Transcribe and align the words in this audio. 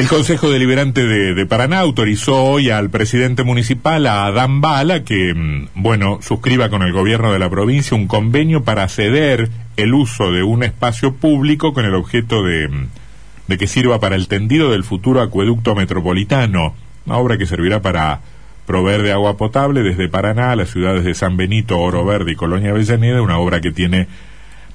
El 0.00 0.08
Consejo 0.08 0.48
Deliberante 0.48 1.04
de, 1.04 1.44
Paraná 1.44 1.80
autorizó 1.80 2.42
hoy 2.42 2.70
al 2.70 2.88
presidente 2.88 3.42
municipal, 3.44 4.06
a 4.06 4.24
Adán 4.24 4.62
Bala, 4.62 5.04
que, 5.04 5.34
mm, 5.34 5.68
bueno, 5.74 6.20
suscriba 6.22 6.70
con 6.70 6.80
el 6.80 6.94
gobierno 6.94 7.34
de 7.34 7.38
la 7.38 7.50
provincia 7.50 7.94
un 7.94 8.06
convenio 8.06 8.64
para 8.64 8.88
ceder 8.88 9.50
el 9.76 9.92
uso 9.92 10.32
de 10.32 10.42
un 10.42 10.62
espacio 10.62 11.16
público 11.16 11.74
con 11.74 11.84
el 11.84 11.94
objeto 11.94 12.42
de, 12.42 12.68
mm, 12.68 12.86
de 13.48 13.58
que 13.58 13.66
sirva 13.66 14.00
para 14.00 14.16
el 14.16 14.26
tendido 14.26 14.70
del 14.70 14.84
futuro 14.84 15.20
acueducto 15.20 15.74
metropolitano, 15.74 16.74
una 17.04 17.18
obra 17.18 17.36
que 17.36 17.44
servirá 17.44 17.82
para 17.82 18.22
proveer 18.64 19.02
de 19.02 19.12
agua 19.12 19.36
potable 19.36 19.82
desde 19.82 20.08
Paraná 20.08 20.52
a 20.52 20.56
las 20.56 20.70
ciudades 20.70 21.04
de 21.04 21.12
San 21.12 21.36
Benito, 21.36 21.78
Oro 21.78 22.06
Verde 22.06 22.32
y 22.32 22.36
Colonia 22.36 22.70
Avellaneda, 22.70 23.20
una 23.20 23.38
obra 23.38 23.60
que 23.60 23.70
tiene 23.70 24.08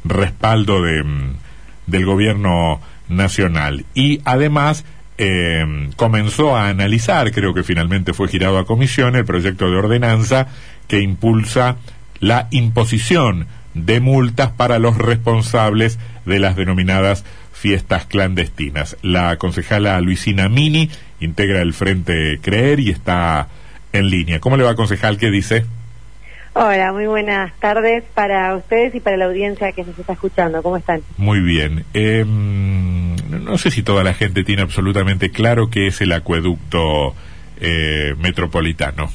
respaldo 0.04 0.84
de, 0.84 1.04
mm, 1.04 1.36
del 1.88 2.06
gobierno 2.06 2.80
nacional. 3.10 3.86
Y 3.96 4.22
además 4.24 4.86
eh, 5.18 5.90
comenzó 5.96 6.56
a 6.56 6.70
analizar, 6.70 7.32
creo 7.32 7.54
que 7.54 7.64
finalmente 7.64 8.14
fue 8.14 8.28
girado 8.28 8.58
a 8.58 8.66
comisión, 8.66 9.16
el 9.16 9.26
proyecto 9.26 9.70
de 9.70 9.78
ordenanza 9.78 10.48
que 10.88 11.02
impulsa 11.02 11.78
la 12.20 12.48
imposición 12.52 13.48
de 13.74 14.00
multas 14.00 14.52
para 14.52 14.80
los 14.80 14.98
responsables 14.98 16.00
de 16.26 16.40
las 16.40 16.56
denominadas 16.56 17.26
fiestas 17.54 18.06
clandestinas. 18.06 18.98
La 19.02 19.38
concejala 19.38 20.00
Luisina 20.02 20.50
Mini 20.50 20.90
integra 21.20 21.62
el 21.62 21.74
Frente 21.74 22.40
Creer 22.42 22.80
y 22.80 22.90
está 22.90 23.48
en 23.94 24.10
línea. 24.10 24.40
¿Cómo 24.40 24.58
le 24.58 24.64
va, 24.64 24.76
concejal? 24.76 25.18
¿Qué 25.18 25.32
dice? 25.32 25.66
Hola, 26.54 26.94
muy 26.94 27.06
buenas 27.06 27.54
tardes 27.60 28.04
para 28.14 28.56
ustedes 28.56 28.96
y 28.96 29.02
para 29.02 29.18
la 29.18 29.26
audiencia 29.26 29.74
que 29.74 29.84
nos 29.84 29.98
está 30.00 30.14
escuchando. 30.14 30.64
¿Cómo 30.64 30.78
están? 30.78 31.02
Muy 31.18 31.42
bien. 31.42 31.84
Eh, 31.94 32.24
no 33.30 33.58
sé 33.58 33.72
si 33.72 33.84
toda 33.84 34.04
la 34.04 34.14
gente 34.14 34.44
tiene 34.44 34.62
absolutamente 34.62 35.32
claro 35.32 35.70
qué 35.70 35.88
es 35.88 36.02
el 36.02 36.12
acueducto 36.12 37.16
eh, 37.60 38.16
metropolitano. 38.18 39.10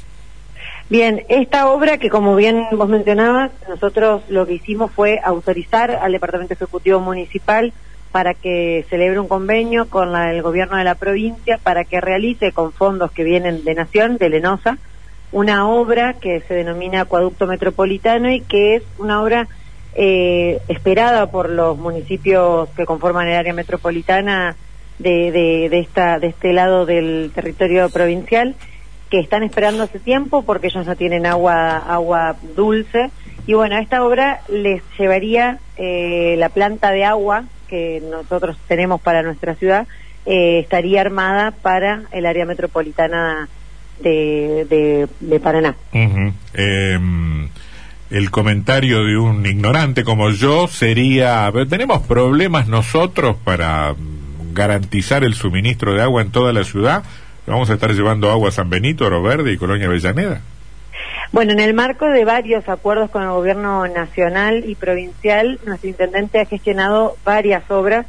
Bien, 0.89 1.23
esta 1.29 1.69
obra 1.69 1.99
que 1.99 2.11
como 2.11 2.35
bien 2.35 2.67
vos 2.73 2.89
mencionabas, 2.89 3.53
nosotros 3.69 4.23
lo 4.29 4.47
que 4.47 4.55
hicimos 4.55 4.91
fue 4.91 5.21
autorizar 5.23 5.93
al 5.93 6.13
Departamento 6.13 6.55
Ejecutivo 6.55 6.99
Municipal 6.99 7.73
para 8.11 8.35
que 8.35 8.85
celebre 8.91 9.21
un 9.21 9.29
convenio 9.29 9.89
con 9.89 10.17
el 10.17 10.43
gobierno 10.43 10.77
de 10.77 10.85
la 10.85 10.97
provincia 10.97 11.59
para 11.63 11.85
que 11.85 12.01
realice 12.01 12.51
con 12.51 12.73
fondos 12.73 13.13
que 13.13 13.23
vienen 13.23 13.63
de 13.63 13.75
Nación, 13.75 14.17
de 14.17 14.31
Lenosa, 14.31 14.79
una 15.31 15.69
obra 15.69 16.15
que 16.15 16.41
se 16.41 16.55
denomina 16.55 17.03
Acueducto 17.03 17.47
Metropolitano 17.47 18.33
y 18.33 18.41
que 18.41 18.75
es 18.75 18.83
una 18.99 19.23
obra 19.23 19.47
eh, 19.95 20.61
esperada 20.69 21.31
por 21.31 21.51
los 21.51 21.77
municipios 21.77 22.69
que 22.71 22.87
conforman 22.87 23.29
el 23.29 23.37
área 23.37 23.53
metropolitana 23.53 24.57
de, 24.99 25.33
de, 25.71 25.79
esta, 25.79 26.19
de 26.19 26.29
este 26.29 26.53
lado 26.53 26.87
del 26.87 27.33
territorio 27.35 27.89
provincial, 27.89 28.55
que 29.11 29.19
están 29.19 29.43
esperando 29.43 29.83
hace 29.83 29.99
tiempo 29.99 30.43
porque 30.43 30.69
ellos 30.69 30.87
no 30.87 30.95
tienen 30.97 31.27
agua, 31.27 31.79
agua 31.79 32.37
dulce. 32.55 33.11
Y 33.47 33.55
bueno, 33.55 33.77
esta 33.79 34.05
obra 34.05 34.43
les 34.49 34.83
llevaría 34.99 35.59
eh, 35.77 36.37
la 36.39 36.51
planta 36.51 36.93
de 36.93 37.05
agua 37.05 37.45
que 37.69 38.03
nosotros 38.11 38.57
tenemos 38.69 39.01
para 39.01 39.23
nuestra 39.23 39.55
ciudad, 39.55 39.87
eh, 40.27 40.59
estaría 40.59 41.01
armada 41.01 41.53
para 41.53 42.03
el 42.13 42.27
área 42.27 42.45
metropolitana 42.45 43.49
de, 44.03 45.09
de, 45.21 45.41
Paraná 45.41 45.77
el 48.11 48.31
comentario 48.31 49.05
de 49.05 49.17
un 49.17 49.47
ignorante 49.47 50.03
como 50.03 50.31
yo 50.31 50.67
sería, 50.67 51.51
¿tenemos 51.69 52.03
problemas 52.03 52.67
nosotros 52.67 53.37
para 53.45 53.95
garantizar 54.53 55.23
el 55.23 55.35
suministro 55.35 55.95
de 55.95 56.03
agua 56.03 56.23
en 56.23 56.33
toda 56.33 56.53
la 56.53 56.65
ciudad? 56.65 57.05
¿Vamos 57.47 57.71
a 57.71 57.75
estar 57.75 57.93
llevando 57.93 58.31
agua 58.31 58.49
a 58.49 58.53
San 58.53 58.69
Benito, 58.69 59.07
Oro 59.07 59.23
Verde 59.23 59.53
y 59.53 59.57
Colonia 59.57 59.87
Avellaneda? 59.87 60.41
Bueno, 61.33 61.53
en 61.53 61.61
el 61.61 61.75
marco 61.75 62.07
de 62.07 62.25
varios 62.25 62.69
acuerdos 62.69 63.11
con 63.11 63.23
el 63.23 63.31
gobierno 63.31 63.87
nacional 63.87 64.65
y 64.67 64.75
provincial, 64.75 65.61
nuestro 65.65 65.89
intendente 65.89 66.41
ha 66.41 66.47
gestionado 66.47 67.17
varias 67.25 67.71
obras. 67.71 68.07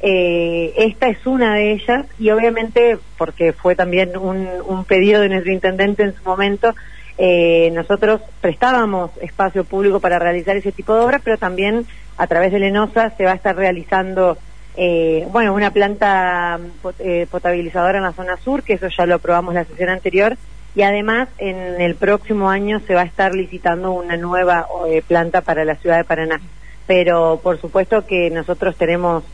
Eh, 0.00 0.74
esta 0.76 1.08
es 1.08 1.26
una 1.26 1.54
de 1.54 1.72
ellas 1.72 2.06
y 2.18 2.30
obviamente, 2.30 2.98
porque 3.16 3.54
fue 3.54 3.74
también 3.74 4.16
un, 4.16 4.46
un 4.66 4.84
pedido 4.84 5.22
de 5.22 5.30
nuestro 5.30 5.52
intendente 5.52 6.02
en 6.02 6.14
su 6.14 6.22
momento, 6.22 6.74
eh, 7.18 7.70
nosotros 7.72 8.20
prestábamos 8.40 9.10
espacio 9.20 9.64
público 9.64 9.98
para 9.98 10.20
realizar 10.20 10.56
ese 10.56 10.70
tipo 10.70 10.94
de 10.94 11.00
obras, 11.00 11.20
pero 11.24 11.36
también 11.36 11.84
a 12.16 12.26
través 12.28 12.52
de 12.52 12.60
Lenosa 12.60 13.10
se 13.16 13.24
va 13.24 13.32
a 13.32 13.34
estar 13.34 13.56
realizando, 13.56 14.38
eh, 14.76 15.26
bueno, 15.32 15.52
una 15.52 15.72
planta 15.72 16.60
eh, 17.00 17.26
potabilizadora 17.28 17.98
en 17.98 18.04
la 18.04 18.12
zona 18.12 18.36
sur, 18.36 18.62
que 18.62 18.74
eso 18.74 18.86
ya 18.96 19.04
lo 19.04 19.16
aprobamos 19.16 19.52
la 19.52 19.64
sesión 19.64 19.88
anterior, 19.88 20.36
y 20.76 20.82
además 20.82 21.28
en 21.38 21.80
el 21.80 21.96
próximo 21.96 22.50
año 22.50 22.78
se 22.86 22.94
va 22.94 23.00
a 23.00 23.06
estar 23.06 23.34
licitando 23.34 23.90
una 23.90 24.16
nueva 24.16 24.68
planta 25.08 25.40
para 25.40 25.64
la 25.64 25.74
ciudad 25.74 25.96
de 25.96 26.04
Paraná. 26.04 26.40
Pero 26.86 27.40
por 27.42 27.60
supuesto 27.60 28.06
que 28.06 28.30
nosotros 28.30 28.76
tenemos 28.76 29.24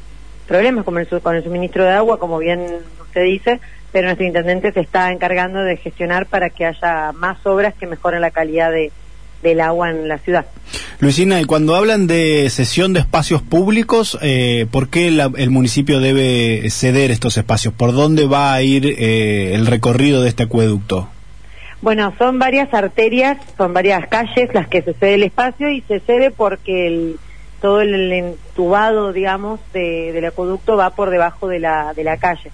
problemas 0.48 0.84
con 0.84 0.96
el, 0.96 1.06
con 1.06 1.36
el 1.36 1.44
suministro 1.44 1.84
de 1.84 1.90
agua, 1.90 2.18
como 2.18 2.38
bien 2.38 2.64
usted 3.02 3.24
dice, 3.24 3.60
pero 3.94 4.08
nuestro 4.08 4.26
intendente 4.26 4.72
se 4.72 4.80
está 4.80 5.12
encargando 5.12 5.60
de 5.60 5.76
gestionar 5.76 6.26
para 6.26 6.50
que 6.50 6.66
haya 6.66 7.12
más 7.12 7.38
obras 7.46 7.74
que 7.74 7.86
mejoren 7.86 8.22
la 8.22 8.32
calidad 8.32 8.72
de, 8.72 8.90
del 9.40 9.60
agua 9.60 9.88
en 9.90 10.08
la 10.08 10.18
ciudad. 10.18 10.46
Luisina, 10.98 11.40
y 11.40 11.44
cuando 11.44 11.76
hablan 11.76 12.08
de 12.08 12.50
cesión 12.50 12.92
de 12.92 12.98
espacios 12.98 13.40
públicos, 13.40 14.18
eh, 14.20 14.66
¿por 14.72 14.88
qué 14.88 15.06
el 15.06 15.50
municipio 15.50 16.00
debe 16.00 16.68
ceder 16.70 17.12
estos 17.12 17.36
espacios? 17.36 17.72
¿Por 17.72 17.92
dónde 17.92 18.26
va 18.26 18.52
a 18.52 18.62
ir 18.62 18.84
eh, 18.98 19.54
el 19.54 19.64
recorrido 19.66 20.22
de 20.22 20.28
este 20.28 20.42
acueducto? 20.42 21.08
Bueno, 21.80 22.12
son 22.18 22.40
varias 22.40 22.74
arterias, 22.74 23.38
son 23.56 23.74
varias 23.74 24.08
calles 24.08 24.52
las 24.54 24.66
que 24.66 24.82
se 24.82 24.94
cede 24.94 25.14
el 25.14 25.22
espacio 25.22 25.70
y 25.70 25.82
se 25.82 26.00
cede 26.00 26.32
porque 26.32 26.88
el, 26.88 27.16
todo 27.60 27.80
el 27.80 28.10
entubado, 28.10 29.12
digamos, 29.12 29.60
del 29.72 30.24
acueducto 30.24 30.76
va 30.76 30.90
por 30.90 31.10
debajo 31.10 31.46
de 31.46 31.60
la, 31.60 31.94
de 31.94 32.02
la 32.02 32.16
calle. 32.16 32.50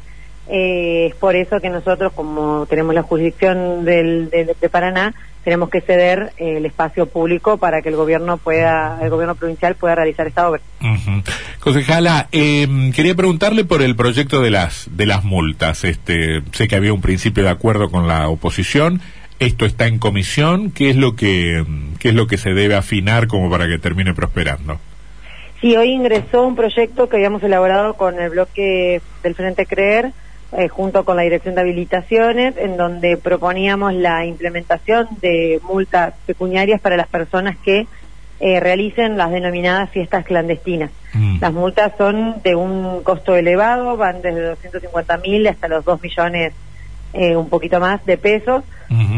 Eh, 0.49 1.06
es 1.11 1.15
por 1.15 1.37
eso 1.37 1.61
que 1.61 1.71
nosotros, 1.71 2.12
como 2.12 2.67
tenemos 2.67 2.95
la 2.95 3.03
jurisdicción 3.03 3.84
del, 3.84 4.31
de 4.31 4.69
Paraná, 4.69 5.15
tenemos 5.45 5.71
que 5.71 5.81
ceder 5.81 6.33
eh, 6.37 6.56
el 6.59 6.67
espacio 6.67 7.06
público 7.06 7.56
para 7.56 7.83
que 7.83 7.89
el 7.89 7.97
gobierno 7.97 8.37
pueda, 8.37 8.99
el 9.03 9.11
gobierno 9.11 9.34
provincial 9.34 9.75
pueda 9.75 9.95
realizar 9.95 10.27
esta 10.27 10.49
obra. 10.49 10.61
Concejala, 11.61 12.29
em, 12.33 12.93
quería 12.93 13.15
preguntarle 13.15 13.65
por 13.65 13.83
el 13.83 13.97
proyecto 13.97 14.41
de 14.41 14.50
las 14.50 14.89
de 14.91 15.06
las 15.06 15.25
multas. 15.25 15.84
Este, 15.84 16.43
sé 16.53 16.69
que 16.69 16.77
había 16.77 16.93
un 16.93 17.00
principio 17.00 17.45
de 17.45 17.50
acuerdo 17.50 17.91
con 17.91 18.06
la 18.06 18.29
oposición. 18.29 19.00
Esto 19.39 19.65
está 19.65 19.87
en 19.87 19.99
comisión. 19.99 20.71
¿Qué 20.71 20.91
es 20.91 20.97
lo 20.97 21.17
que 21.17 21.65
qué 21.99 22.11
es 22.11 22.15
lo 22.15 22.27
que 22.27 22.37
se 22.37 22.50
debe 22.50 22.75
afinar 22.75 23.27
como 23.27 23.50
para 23.50 23.67
que 23.67 23.79
termine 23.79 24.12
prosperando? 24.15 24.79
Sí, 25.61 25.77
hoy 25.77 25.91
ingresó 25.91 26.43
un 26.43 26.56
proyecto 26.56 27.09
que 27.09 27.17
habíamos 27.17 27.43
elaborado 27.43 27.95
con 27.95 28.19
el 28.19 28.31
bloque 28.31 29.00
del 29.23 29.34
Frente 29.34 29.67
Creer 29.67 30.12
eh, 30.53 30.66
junto 30.66 31.05
con 31.05 31.16
la 31.16 31.22
Dirección 31.22 31.55
de 31.55 31.61
Habilitaciones, 31.61 32.56
en 32.56 32.77
donde 32.77 33.16
proponíamos 33.16 33.94
la 33.94 34.27
implementación 34.27 35.06
de 35.21 35.61
multas 35.62 36.15
pecuniarias 36.27 36.81
para 36.81 36.97
las 36.97 37.06
personas 37.06 37.56
que 37.59 37.87
eh, 38.41 38.59
realicen 38.59 39.16
las 39.16 39.31
denominadas 39.31 39.91
fiestas 39.91 40.25
clandestinas. 40.25 40.91
Mm. 41.15 41.38
Las 41.41 41.53
multas 41.53 41.93
son 41.97 42.43
de 42.43 42.56
un 42.56 43.05
costo 43.05 43.37
elevado, 43.37 43.97
van 43.97 44.22
desde 44.22 44.43
250 44.43 45.19
mil 45.19 45.47
hasta 45.47 45.69
los 45.69 45.84
2 45.84 46.03
millones, 46.03 46.53
eh, 47.12 47.37
un 47.37 47.49
poquito 47.49 47.78
más 47.78 48.05
de 48.05 48.19
pesos. 48.19 48.65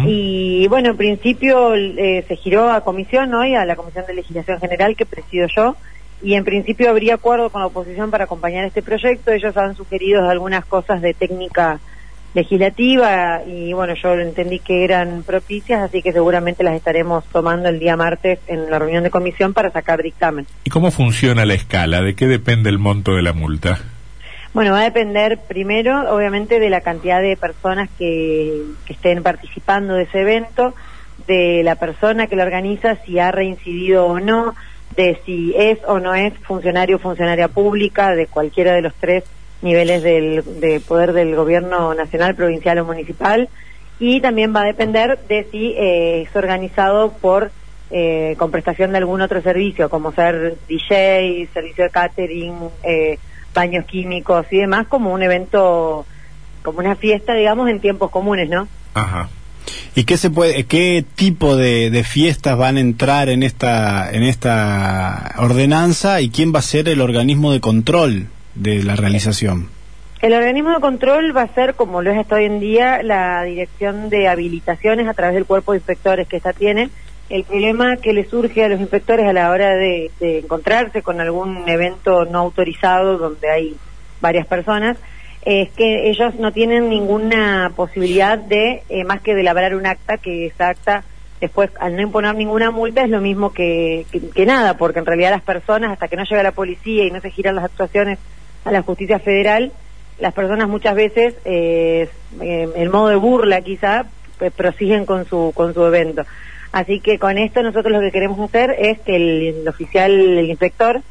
Y 0.04 0.68
bueno, 0.68 0.90
en 0.90 0.96
principio 0.98 1.70
se 1.74 2.36
giró 2.36 2.70
a 2.70 2.82
comisión 2.82 3.32
hoy, 3.32 3.54
a 3.54 3.64
la 3.64 3.74
Comisión 3.74 4.04
de 4.06 4.12
Legislación 4.12 4.60
General 4.60 4.94
que 4.94 5.06
presido 5.06 5.46
yo, 5.46 5.76
y 6.22 6.34
en 6.34 6.44
principio 6.44 6.90
habría 6.90 7.14
acuerdo 7.14 7.50
con 7.50 7.60
la 7.60 7.66
oposición 7.66 8.10
para 8.10 8.24
acompañar 8.24 8.64
este 8.64 8.82
proyecto. 8.82 9.32
Ellos 9.32 9.56
han 9.56 9.74
sugerido 9.74 10.28
algunas 10.28 10.64
cosas 10.64 11.02
de 11.02 11.14
técnica 11.14 11.80
legislativa 12.34 13.42
y 13.46 13.72
bueno, 13.72 13.94
yo 13.94 14.14
entendí 14.14 14.58
que 14.58 14.84
eran 14.84 15.22
propicias, 15.22 15.82
así 15.82 16.00
que 16.00 16.12
seguramente 16.12 16.64
las 16.64 16.74
estaremos 16.74 17.24
tomando 17.26 17.68
el 17.68 17.78
día 17.78 17.96
martes 17.96 18.38
en 18.46 18.70
la 18.70 18.78
reunión 18.78 19.02
de 19.02 19.10
comisión 19.10 19.52
para 19.52 19.70
sacar 19.70 20.02
dictamen. 20.02 20.46
¿Y 20.64 20.70
cómo 20.70 20.90
funciona 20.90 21.44
la 21.44 21.54
escala? 21.54 22.00
¿De 22.00 22.14
qué 22.14 22.26
depende 22.26 22.70
el 22.70 22.78
monto 22.78 23.14
de 23.14 23.22
la 23.22 23.32
multa? 23.32 23.80
Bueno, 24.54 24.72
va 24.72 24.80
a 24.80 24.84
depender 24.84 25.40
primero, 25.48 26.14
obviamente, 26.14 26.58
de 26.58 26.70
la 26.70 26.82
cantidad 26.82 27.20
de 27.20 27.36
personas 27.36 27.88
que, 27.98 28.62
que 28.86 28.92
estén 28.92 29.22
participando 29.22 29.94
de 29.94 30.04
ese 30.04 30.20
evento, 30.20 30.74
de 31.26 31.62
la 31.64 31.76
persona 31.76 32.26
que 32.26 32.36
lo 32.36 32.42
organiza, 32.42 32.96
si 33.04 33.18
ha 33.18 33.30
reincidido 33.30 34.06
o 34.06 34.20
no, 34.20 34.54
de 34.96 35.18
si 35.24 35.54
es 35.56 35.78
o 35.86 35.98
no 35.98 36.14
es 36.14 36.34
funcionario 36.40 36.96
o 36.96 37.00
funcionaria 37.00 37.48
pública 37.48 38.14
de 38.14 38.26
cualquiera 38.26 38.72
de 38.72 38.82
los 38.82 38.94
tres 38.94 39.24
niveles 39.62 40.02
del, 40.02 40.60
de 40.60 40.80
poder 40.80 41.12
del 41.12 41.34
gobierno 41.36 41.94
nacional, 41.94 42.34
provincial 42.34 42.78
o 42.78 42.84
municipal 42.84 43.48
y 43.98 44.20
también 44.20 44.54
va 44.54 44.62
a 44.62 44.66
depender 44.66 45.18
de 45.28 45.46
si 45.50 45.74
eh, 45.78 46.22
es 46.22 46.36
organizado 46.36 47.12
por 47.12 47.52
eh, 47.90 48.36
con 48.38 48.50
prestación 48.50 48.92
de 48.92 48.98
algún 48.98 49.20
otro 49.20 49.42
servicio 49.42 49.90
como 49.90 50.12
ser 50.12 50.56
DJ, 50.66 51.48
servicio 51.52 51.84
de 51.84 51.90
catering, 51.90 52.54
eh, 52.82 53.18
baños 53.54 53.84
químicos 53.84 54.46
y 54.50 54.58
demás 54.58 54.86
como 54.88 55.12
un 55.12 55.22
evento 55.22 56.06
como 56.62 56.78
una 56.78 56.96
fiesta, 56.96 57.34
digamos, 57.34 57.68
en 57.68 57.80
tiempos 57.80 58.10
comunes, 58.10 58.48
¿no? 58.48 58.68
Ajá. 58.94 59.28
¿Y 59.94 60.04
qué 60.04 60.16
se 60.16 60.30
puede, 60.30 60.64
qué 60.64 61.04
tipo 61.14 61.56
de, 61.56 61.90
de, 61.90 62.04
fiestas 62.04 62.56
van 62.56 62.76
a 62.76 62.80
entrar 62.80 63.28
en 63.28 63.42
esta, 63.42 64.10
en 64.10 64.22
esta 64.22 65.34
ordenanza 65.38 66.20
y 66.20 66.30
quién 66.30 66.54
va 66.54 66.60
a 66.60 66.62
ser 66.62 66.88
el 66.88 67.00
organismo 67.00 67.52
de 67.52 67.60
control 67.60 68.28
de 68.54 68.82
la 68.82 68.96
realización? 68.96 69.68
El 70.20 70.34
organismo 70.34 70.70
de 70.70 70.80
control 70.80 71.36
va 71.36 71.42
a 71.42 71.54
ser, 71.54 71.74
como 71.74 72.00
lo 72.00 72.10
es 72.10 72.18
hasta 72.18 72.36
hoy 72.36 72.44
en 72.44 72.60
día, 72.60 73.02
la 73.02 73.42
dirección 73.42 74.08
de 74.08 74.28
habilitaciones 74.28 75.08
a 75.08 75.14
través 75.14 75.34
del 75.34 75.46
cuerpo 75.46 75.72
de 75.72 75.78
inspectores 75.78 76.28
que 76.28 76.36
esta 76.36 76.52
tiene. 76.52 76.90
El 77.28 77.44
problema 77.44 77.96
que 77.96 78.12
le 78.12 78.24
surge 78.24 78.64
a 78.64 78.68
los 78.68 78.80
inspectores 78.80 79.26
a 79.26 79.32
la 79.32 79.50
hora 79.50 79.74
de, 79.74 80.10
de 80.20 80.38
encontrarse 80.38 81.02
con 81.02 81.20
algún 81.20 81.68
evento 81.68 82.24
no 82.24 82.38
autorizado 82.38 83.18
donde 83.18 83.50
hay 83.50 83.76
varias 84.20 84.46
personas 84.46 84.96
es 85.44 85.70
que 85.70 86.08
ellos 86.08 86.34
no 86.36 86.52
tienen 86.52 86.88
ninguna 86.88 87.72
posibilidad 87.74 88.38
de, 88.38 88.82
eh, 88.88 89.04
más 89.04 89.20
que 89.20 89.34
de 89.34 89.42
labrar 89.42 89.74
un 89.74 89.86
acta, 89.86 90.16
que 90.16 90.46
esa 90.46 90.68
acta 90.68 91.04
después, 91.40 91.70
al 91.80 91.96
no 91.96 92.02
imponer 92.02 92.34
ninguna 92.36 92.70
multa, 92.70 93.02
es 93.02 93.10
lo 93.10 93.20
mismo 93.20 93.52
que, 93.52 94.06
que, 94.34 94.46
nada, 94.46 94.76
porque 94.76 95.00
en 95.00 95.06
realidad 95.06 95.30
las 95.30 95.42
personas, 95.42 95.90
hasta 95.90 96.06
que 96.06 96.16
no 96.16 96.24
llega 96.24 96.42
la 96.44 96.52
policía 96.52 97.04
y 97.04 97.10
no 97.10 97.20
se 97.20 97.30
giran 97.30 97.56
las 97.56 97.64
actuaciones 97.64 98.20
a 98.64 98.70
la 98.70 98.82
justicia 98.82 99.18
federal, 99.18 99.72
las 100.20 100.32
personas 100.32 100.68
muchas 100.68 100.94
veces, 100.94 101.34
eh, 101.44 102.08
en 102.40 102.90
modo 102.92 103.08
de 103.08 103.16
burla 103.16 103.60
quizá, 103.62 104.06
pues, 104.38 104.52
prosiguen 104.52 105.04
con 105.04 105.24
su, 105.24 105.52
con 105.52 105.74
su 105.74 105.84
evento. 105.84 106.22
Así 106.70 107.00
que 107.00 107.18
con 107.18 107.36
esto 107.38 107.62
nosotros 107.62 107.92
lo 107.92 108.00
que 108.00 108.12
queremos 108.12 108.38
hacer 108.40 108.76
es 108.78 109.00
que 109.00 109.16
el 109.16 109.68
oficial, 109.68 110.12
el 110.12 110.48
inspector, 110.48 111.02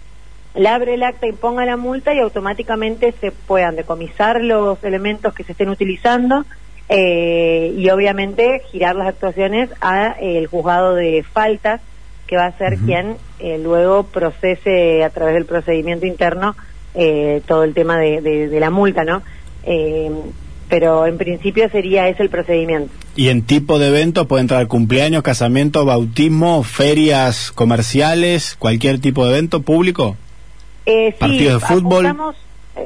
le 0.56 0.68
abre 0.68 0.95
el 0.95 1.03
acta, 1.03 1.27
imponga 1.27 1.65
la 1.65 1.77
multa 1.77 2.13
y 2.13 2.19
automáticamente 2.19 3.13
se 3.21 3.31
puedan 3.31 3.75
decomisar 3.75 4.42
los 4.42 4.83
elementos 4.83 5.33
que 5.33 5.44
se 5.44 5.53
estén 5.53 5.69
utilizando 5.69 6.45
eh, 6.89 7.74
y 7.77 7.89
obviamente 7.89 8.62
girar 8.69 8.95
las 8.95 9.07
actuaciones 9.07 9.69
a 9.80 10.18
eh, 10.19 10.38
el 10.38 10.48
juzgado 10.48 10.95
de 10.95 11.24
faltas 11.24 11.80
que 12.27 12.36
va 12.36 12.48
a 12.48 12.57
ser 12.57 12.77
quien 12.77 13.15
eh, 13.39 13.59
luego 13.62 14.03
procese 14.03 15.03
a 15.03 15.09
través 15.09 15.33
del 15.36 15.45
procedimiento 15.45 16.06
interno 16.06 16.56
todo 17.45 17.63
el 17.63 17.74
tema 17.74 17.97
de, 17.97 18.19
de, 18.19 18.59
la 18.59 18.69
multa, 18.69 19.06
¿no? 19.06 19.21
pero 20.68 21.06
en 21.06 21.18
principio 21.18 21.69
sería 21.69 22.09
ese 22.09 22.24
el 22.24 22.30
procedimiento. 22.30 22.94
¿Y 23.15 23.30
en 23.30 23.44
tipo 23.44 23.80
de 23.80 23.88
evento 23.88 24.27
puede 24.27 24.42
entrar 24.42 24.68
cumpleaños, 24.68 25.24
casamiento, 25.24 25.86
bautismo, 25.86 26.63
ferias 26.63 27.54
comerciales, 27.54 28.57
cualquier 28.59 29.00
tipo 29.00 29.25
de 29.25 29.31
evento 29.31 29.62
público? 29.62 30.18
Eh, 30.86 31.16
¿Partidos 31.18 31.62
de 31.62 31.68
fútbol? 31.68 32.06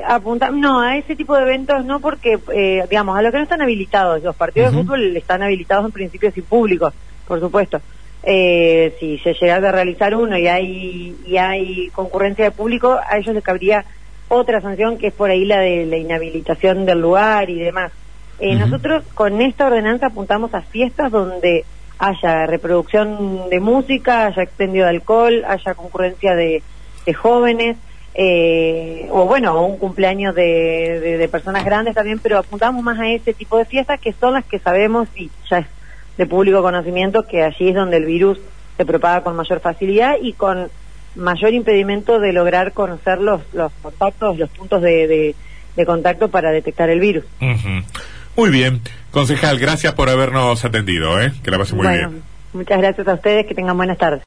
Apuntamos, 0.07 0.57
eh, 0.57 0.61
no, 0.61 0.81
a 0.81 0.97
ese 0.97 1.15
tipo 1.15 1.35
de 1.35 1.43
eventos 1.43 1.85
no, 1.85 1.99
porque, 1.99 2.39
eh, 2.53 2.83
digamos, 2.89 3.17
a 3.17 3.21
los 3.21 3.31
que 3.31 3.37
no 3.37 3.43
están 3.43 3.61
habilitados, 3.61 4.23
los 4.23 4.35
partidos 4.35 4.71
de 4.71 4.79
fútbol 4.79 5.15
están 5.15 5.43
habilitados 5.43 5.85
en 5.85 5.91
principio 5.91 6.31
sin 6.31 6.43
público, 6.43 6.91
por 7.27 7.39
supuesto. 7.39 7.79
Eh, 8.23 8.95
si 8.99 9.19
se 9.19 9.33
llega 9.33 9.57
a 9.57 9.71
realizar 9.71 10.15
uno 10.15 10.37
y 10.37 10.47
hay, 10.47 11.15
y 11.25 11.37
hay 11.37 11.89
concurrencia 11.89 12.45
de 12.45 12.51
público, 12.51 12.99
a 13.07 13.17
ellos 13.17 13.35
les 13.35 13.43
cabría 13.43 13.85
otra 14.27 14.59
sanción 14.59 14.97
que 14.97 15.07
es 15.07 15.13
por 15.13 15.29
ahí 15.29 15.45
la 15.45 15.59
de 15.59 15.85
la 15.85 15.97
inhabilitación 15.97 16.85
del 16.85 16.99
lugar 16.99 17.49
y 17.49 17.59
demás. 17.59 17.91
Nosotros 18.41 19.03
con 19.13 19.39
esta 19.41 19.67
ordenanza 19.67 20.07
apuntamos 20.07 20.53
a 20.55 20.61
fiestas 20.61 21.11
donde 21.11 21.63
haya 21.99 22.47
reproducción 22.47 23.49
de 23.49 23.59
música, 23.59 24.25
haya 24.25 24.43
expendio 24.43 24.83
de 24.83 24.89
alcohol, 24.89 25.45
haya 25.47 25.73
concurrencia 25.75 26.35
de, 26.35 26.61
de 27.05 27.13
jóvenes, 27.13 27.77
eh, 28.13 29.07
o 29.11 29.25
bueno, 29.25 29.65
un 29.65 29.77
cumpleaños 29.77 30.33
de, 30.35 31.17
de, 31.19 31.27
personas 31.27 31.65
grandes 31.65 31.95
también, 31.95 32.19
pero 32.19 32.37
apuntamos 32.37 32.81
más 32.81 32.99
a 32.99 33.09
ese 33.09 33.33
tipo 33.33 33.57
de 33.57 33.65
fiestas 33.65 33.99
que 33.99 34.13
son 34.13 34.33
las 34.33 34.45
que 34.45 34.59
sabemos 34.59 35.09
y 35.15 35.29
ya 35.49 35.59
es 35.59 35.67
de 36.17 36.25
público 36.25 36.61
conocimiento 36.61 37.27
que 37.27 37.43
allí 37.43 37.69
es 37.69 37.75
donde 37.75 37.97
el 37.97 38.05
virus 38.05 38.39
se 38.77 38.85
propaga 38.85 39.21
con 39.21 39.35
mayor 39.35 39.59
facilidad 39.59 40.15
y 40.21 40.33
con 40.33 40.69
mayor 41.15 41.53
impedimento 41.53 42.19
de 42.19 42.33
lograr 42.33 42.73
conocer 42.73 43.19
los, 43.19 43.41
los 43.53 43.71
contactos, 43.81 44.37
los 44.37 44.49
puntos 44.49 44.81
de, 44.81 45.35
de, 45.75 45.85
contacto 45.85 46.29
para 46.29 46.51
detectar 46.51 46.89
el 46.89 46.99
virus. 46.99 47.25
Muy 48.35 48.49
bien. 48.49 48.81
Concejal, 49.11 49.59
gracias 49.59 49.93
por 49.93 50.09
habernos 50.09 50.63
atendido, 50.65 51.21
¿eh? 51.21 51.31
Que 51.43 51.51
la 51.51 51.57
pase 51.57 51.75
muy 51.75 51.87
bien. 51.87 52.21
Muchas 52.53 52.77
gracias 52.77 53.07
a 53.07 53.13
ustedes, 53.13 53.45
que 53.45 53.53
tengan 53.53 53.75
buenas 53.77 53.97
tardes. 53.97 54.23